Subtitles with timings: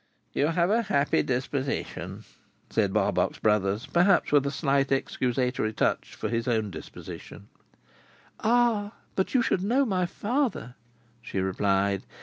[0.33, 2.23] "You have a happy disposition,"
[2.71, 7.49] said Barbox Brothers: perhaps with a slight excusatory touch for his own disposition.
[8.39, 8.93] "Ah!
[9.15, 10.73] But you should know my father,"
[11.21, 12.01] she replied.